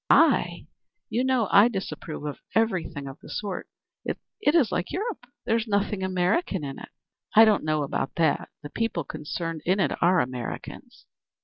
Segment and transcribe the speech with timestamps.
[0.09, 0.65] "I?
[1.09, 3.67] You know I disapprove of everything of the sort.
[4.03, 4.15] It
[4.55, 5.27] is like Europe.
[5.45, 6.89] There's nothing American in it."
[7.35, 8.49] "I don't know about that.
[8.63, 11.05] The people concerned in it are Americans.